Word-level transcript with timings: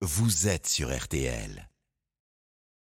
vous 0.00 0.46
êtes 0.46 0.68
sur 0.68 0.96
RTL. 0.96 1.68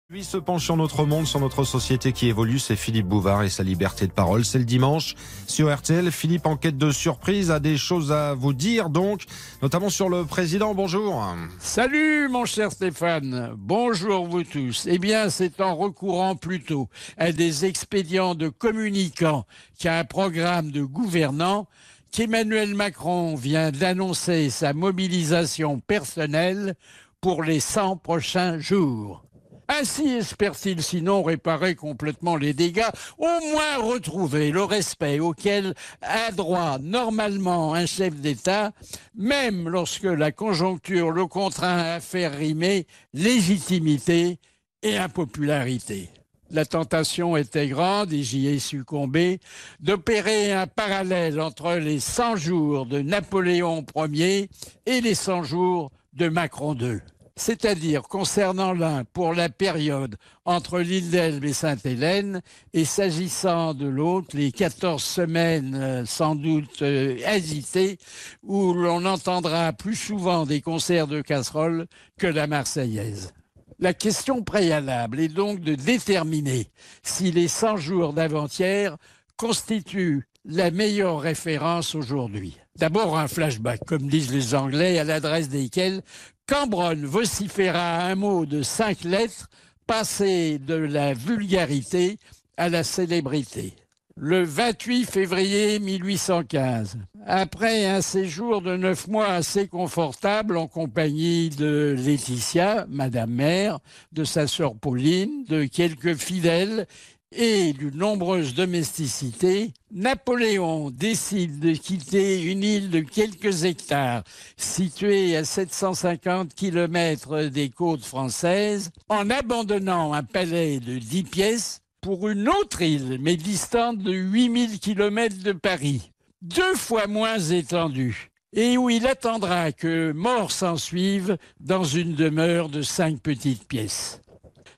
Lui 0.09 0.23
se 0.23 0.37
penche 0.37 0.63
sur 0.63 0.77
notre 0.77 1.05
monde, 1.05 1.25
sur 1.25 1.39
notre 1.39 1.63
société 1.63 2.13
qui 2.13 2.27
évolue, 2.27 2.57
c'est 2.57 2.75
Philippe 2.75 3.07
Bouvard 3.07 3.43
et 3.43 3.49
sa 3.49 3.63
liberté 3.63 4.07
de 4.07 4.11
parole. 4.11 4.43
C'est 4.43 4.59
le 4.59 4.65
dimanche 4.65 5.15
sur 5.47 5.75
RTL. 5.75 6.11
Philippe, 6.11 6.45
en 6.45 6.57
quête 6.57 6.77
de 6.77 6.91
surprise, 6.91 7.51
a 7.51 7.59
des 7.59 7.77
choses 7.77 8.11
à 8.11 8.33
vous 8.33 8.53
dire 8.53 8.89
donc, 8.89 9.25
notamment 9.61 9.89
sur 9.89 10.09
le 10.09 10.25
président. 10.25 10.73
Bonjour. 10.73 11.35
Salut 11.59 12.27
mon 12.27 12.45
cher 12.45 12.71
Stéphane, 12.71 13.53
bonjour 13.55 14.27
vous 14.27 14.43
tous. 14.43 14.87
Eh 14.87 14.97
bien, 14.97 15.29
c'est 15.29 15.61
en 15.61 15.75
recourant 15.75 16.35
plutôt 16.35 16.87
à 17.17 17.31
des 17.31 17.65
expédients 17.65 18.35
de 18.35 18.49
communicants 18.49 19.45
qu'à 19.79 19.99
un 19.99 20.05
programme 20.05 20.71
de 20.71 20.83
gouvernants 20.83 21.67
qu'Emmanuel 22.11 22.75
Macron 22.75 23.35
vient 23.35 23.71
d'annoncer 23.71 24.49
sa 24.49 24.73
mobilisation 24.73 25.79
personnelle 25.79 26.75
pour 27.21 27.43
les 27.43 27.59
100 27.59 27.97
prochains 27.97 28.59
jours. 28.59 29.25
Ainsi 29.67 30.07
espère-t-il 30.09 30.83
sinon 30.83 31.23
réparer 31.23 31.75
complètement 31.75 32.35
les 32.35 32.53
dégâts, 32.53 32.83
au 33.17 33.39
moins 33.51 33.77
retrouver 33.77 34.51
le 34.51 34.63
respect 34.63 35.19
auquel 35.19 35.73
a 36.01 36.31
droit 36.31 36.77
normalement 36.79 37.73
un 37.73 37.85
chef 37.85 38.15
d'État, 38.15 38.71
même 39.15 39.67
lorsque 39.67 40.03
la 40.03 40.31
conjoncture 40.31 41.11
le 41.11 41.25
contraint 41.25 41.95
à 41.95 41.99
faire 41.99 42.37
rimer 42.37 42.85
légitimité 43.13 44.37
et 44.83 44.97
impopularité. 44.97 46.09
La 46.55 46.63
tentation 46.63 47.35
était 47.35 47.67
grande, 47.67 48.13
et 48.13 48.23
j'y 48.23 48.47
ai 48.47 48.59
succombé, 48.59 49.41
d'opérer 49.81 50.53
un 50.53 50.67
parallèle 50.67 51.41
entre 51.41 51.73
les 51.73 51.99
100 51.99 52.37
jours 52.37 52.85
de 52.85 53.01
Napoléon 53.01 53.85
Ier 53.97 54.49
et 54.85 55.01
les 55.01 55.15
100 55.15 55.43
jours 55.43 55.91
de 56.13 56.29
Macron 56.29 56.73
II 56.73 57.01
c'est-à-dire 57.37 58.03
concernant 58.03 58.71
l'un 58.71 59.03
pour 59.03 59.33
la 59.33 59.49
période 59.49 60.15
entre 60.45 60.79
l'île 60.79 61.09
d'Elbe 61.09 61.43
et 61.43 61.51
Sainte-Hélène, 61.51 62.41
et 62.73 62.85
s'agissant 62.85 63.73
de 63.73 63.87
l'autre, 63.87 64.29
les 64.37 64.53
14 64.53 65.03
semaines 65.03 65.75
euh, 65.75 66.05
sans 66.05 66.35
doute 66.35 66.81
euh, 66.81 67.17
hésitées, 67.27 67.97
où 68.43 68.73
l'on 68.73 69.03
entendra 69.03 69.73
plus 69.73 69.95
souvent 69.95 70.45
des 70.45 70.61
concerts 70.61 71.07
de 71.07 71.19
casseroles 71.19 71.87
que 72.17 72.27
la 72.27 72.47
Marseillaise. 72.47 73.33
La 73.79 73.93
question 73.93 74.41
préalable 74.41 75.19
est 75.19 75.27
donc 75.27 75.59
de 75.59 75.75
déterminer 75.75 76.69
si 77.03 77.31
les 77.31 77.49
100 77.49 77.77
jours 77.77 78.13
d'avant-hier 78.13 78.97
constituent 79.35 80.27
la 80.45 80.71
meilleure 80.71 81.19
référence 81.19 81.93
aujourd'hui. 81.93 82.57
D'abord 82.77 83.17
un 83.17 83.27
flashback, 83.27 83.83
comme 83.85 84.07
disent 84.07 84.31
les 84.31 84.55
Anglais, 84.55 84.99
à 84.99 85.03
l'adresse 85.03 85.49
desquels 85.49 86.01
Cambronne 86.47 87.05
vociféra 87.05 88.05
un 88.05 88.15
mot 88.15 88.45
de 88.45 88.61
cinq 88.61 89.03
lettres 89.03 89.49
passé 89.87 90.59
de 90.59 90.75
la 90.75 91.13
vulgarité 91.13 92.17
à 92.57 92.69
la 92.69 92.83
célébrité. 92.83 93.73
Le 94.17 94.45
28 94.45 95.03
février 95.03 95.77
1815, 95.77 96.99
après 97.25 97.85
un 97.85 97.99
séjour 97.99 98.61
de 98.61 98.77
neuf 98.77 99.09
mois 99.09 99.27
assez 99.27 99.67
confortable 99.67 100.55
en 100.55 100.67
compagnie 100.67 101.49
de 101.49 101.93
Laetitia, 101.97 102.85
Madame 102.87 103.31
Mère, 103.31 103.79
de 104.13 104.23
sa 104.23 104.47
sœur 104.47 104.73
Pauline, 104.77 105.43
de 105.49 105.65
quelques 105.65 106.15
fidèles 106.15 106.87
et 107.33 107.73
d'une 107.73 107.97
nombreuse 107.97 108.53
domesticité, 108.53 109.73
Napoléon 109.91 110.91
décide 110.91 111.59
de 111.59 111.73
quitter 111.73 112.41
une 112.41 112.63
île 112.63 112.89
de 112.89 113.01
quelques 113.01 113.65
hectares, 113.65 114.23
située 114.55 115.35
à 115.35 115.43
750 115.43 116.55
km 116.55 117.43
des 117.47 117.69
côtes 117.69 118.05
françaises, 118.05 118.91
en 119.09 119.29
abandonnant 119.29 120.13
un 120.13 120.23
palais 120.23 120.79
de 120.79 120.99
10 120.99 121.23
pièces 121.23 121.81
pour 122.05 122.29
une 122.29 122.47
autre 122.47 122.83
île, 122.83 123.17
mais 123.19 123.35
distante 123.35 123.97
de 123.97 124.13
8000 124.13 124.79
km 124.79 125.41
de 125.41 125.53
Paris, 125.53 126.11
deux 126.43 126.75
fois 126.75 127.07
moins 127.07 127.39
étendue, 127.39 128.29
et 128.53 128.77
où 128.77 128.91
il 128.91 129.07
attendra 129.07 129.71
que 129.71 130.11
mort 130.11 130.51
s'en 130.51 130.77
suive 130.77 131.35
dans 131.59 131.83
une 131.83 132.13
demeure 132.13 132.69
de 132.69 132.83
cinq 132.83 133.19
petites 133.21 133.67
pièces. 133.67 134.21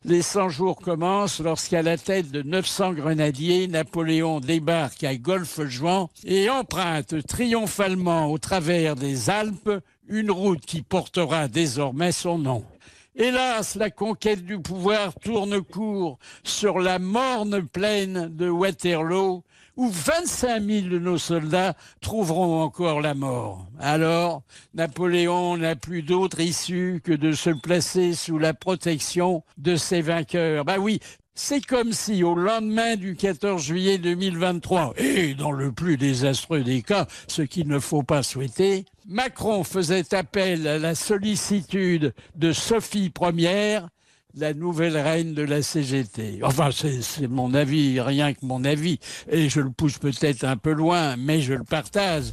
Les 0.05 0.21
100 0.21 0.47
jours 0.47 0.77
commencent 0.77 1.41
lorsqu'à 1.41 1.81
la 1.81 1.97
tête 1.97 2.31
de 2.31 2.43
900 2.43 2.93
grenadiers, 2.93 3.67
Napoléon 3.67 4.39
débarque 4.39 5.03
à 5.03 5.17
Golfe-Juan 5.17 6.07
et 6.23 6.49
emprunte 6.49 7.27
triomphalement 7.27 8.31
au 8.31 8.37
travers 8.37 8.95
des 8.95 9.29
Alpes 9.29 9.81
une 10.07 10.31
route 10.31 10.65
qui 10.65 10.81
portera 10.81 11.49
désormais 11.49 12.13
son 12.13 12.37
nom. 12.37 12.63
Hélas, 13.19 13.75
la 13.77 13.89
conquête 13.89 14.45
du 14.45 14.59
pouvoir 14.59 15.15
tourne 15.15 15.63
court 15.63 16.19
sur 16.43 16.77
la 16.77 16.99
morne 16.99 17.63
plaine 17.63 18.29
de 18.31 18.47
Waterloo, 18.47 19.43
où 19.75 19.89
25 19.89 20.63
000 20.63 20.87
de 20.89 20.99
nos 20.99 21.17
soldats 21.17 21.73
trouveront 21.99 22.61
encore 22.61 23.01
la 23.01 23.15
mort. 23.15 23.65
Alors, 23.79 24.43
Napoléon 24.75 25.57
n'a 25.57 25.75
plus 25.75 26.03
d'autre 26.03 26.41
issue 26.41 27.01
que 27.03 27.11
de 27.11 27.31
se 27.31 27.49
placer 27.49 28.13
sous 28.13 28.37
la 28.37 28.53
protection 28.53 29.43
de 29.57 29.77
ses 29.77 30.01
vainqueurs. 30.01 30.63
Bah 30.63 30.77
oui, 30.77 30.99
c'est 31.33 31.65
comme 31.65 31.93
si 31.93 32.23
au 32.23 32.35
lendemain 32.35 32.97
du 32.97 33.15
14 33.15 33.63
juillet 33.63 33.97
2023, 33.97 34.93
et 34.97 35.33
dans 35.33 35.51
le 35.51 35.71
plus 35.71 35.97
désastreux 35.97 36.61
des 36.61 36.83
cas, 36.83 37.07
ce 37.27 37.41
qu'il 37.41 37.67
ne 37.67 37.79
faut 37.79 38.03
pas 38.03 38.21
souhaiter, 38.21 38.85
Macron 39.09 39.63
faisait 39.63 40.13
appel 40.13 40.67
à 40.67 40.77
la 40.77 40.93
sollicitude 40.93 42.13
de 42.35 42.51
Sophie 42.51 43.09
Ière, 43.37 43.87
la 44.35 44.53
nouvelle 44.53 44.97
reine 44.97 45.33
de 45.33 45.43
la 45.43 45.61
CGT. 45.61 46.41
Enfin, 46.43 46.69
c'est 46.71 47.27
mon 47.29 47.53
avis, 47.53 48.01
rien 48.01 48.33
que 48.33 48.45
mon 48.45 48.65
avis. 48.65 48.99
Et 49.31 49.47
je 49.47 49.61
le 49.61 49.69
pousse 49.69 49.97
peut-être 49.97 50.43
un 50.43 50.57
peu 50.57 50.73
loin, 50.73 51.15
mais 51.15 51.39
je 51.41 51.53
le 51.53 51.63
partage. 51.63 52.25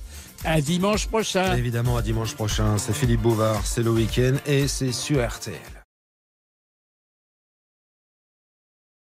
À 0.44 0.60
dimanche 0.60 1.06
prochain. 1.06 1.54
Évidemment, 1.54 1.96
à 1.96 2.02
dimanche 2.02 2.34
prochain. 2.34 2.76
C'est 2.76 2.92
Philippe 2.92 3.22
Bouvard, 3.22 3.64
c'est 3.64 3.82
le 3.84 3.90
week-end 3.90 4.34
et 4.44 4.66
c'est 4.66 4.92
sur 4.92 5.24
RTL. 5.24 5.83